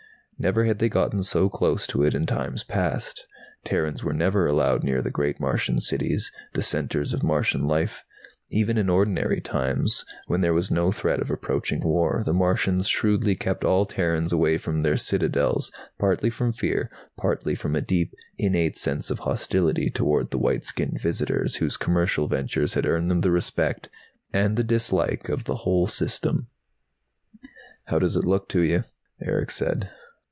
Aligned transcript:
Never 0.39 0.65
had 0.65 0.79
they 0.79 0.89
gotten 0.89 1.21
so 1.21 1.49
close 1.49 1.85
to 1.85 2.01
it 2.01 2.15
in 2.15 2.25
times 2.25 2.63
past. 2.63 3.27
Terrans 3.63 4.03
were 4.03 4.11
never 4.11 4.47
allowed 4.47 4.83
near 4.83 4.99
the 4.99 5.11
great 5.11 5.39
Martian 5.39 5.77
cities, 5.77 6.31
the 6.53 6.63
centers 6.63 7.13
of 7.13 7.21
Martian 7.21 7.67
life. 7.67 8.03
Even 8.49 8.75
in 8.75 8.89
ordinary 8.89 9.39
times, 9.39 10.03
when 10.25 10.41
there 10.41 10.55
was 10.55 10.71
no 10.71 10.91
threat 10.91 11.21
of 11.21 11.29
approaching 11.29 11.81
war, 11.81 12.23
the 12.25 12.33
Martians 12.33 12.87
shrewdly 12.87 13.35
kept 13.35 13.63
all 13.63 13.85
Terrans 13.85 14.33
away 14.33 14.57
from 14.57 14.81
their 14.81 14.97
citadels, 14.97 15.71
partly 15.99 16.31
from 16.31 16.51
fear, 16.53 16.89
partly 17.17 17.53
from 17.53 17.75
a 17.75 17.79
deep, 17.81 18.11
innate 18.39 18.75
sense 18.79 19.11
of 19.11 19.19
hostility 19.19 19.91
toward 19.91 20.31
the 20.31 20.39
white 20.39 20.65
skinned 20.65 20.99
visitors 20.99 21.57
whose 21.57 21.77
commercial 21.77 22.27
ventures 22.27 22.73
had 22.73 22.87
earned 22.87 23.11
them 23.11 23.21
the 23.21 23.29
respect, 23.29 23.89
and 24.33 24.57
the 24.57 24.63
dislike, 24.63 25.29
of 25.29 25.43
the 25.43 25.57
whole 25.67 25.85
system. 25.85 26.47
"How 27.83 27.99
does 27.99 28.15
it 28.15 28.25
look 28.25 28.49
to 28.49 28.61
you?" 28.61 28.85
Erick 29.23 29.51
said. 29.51 29.91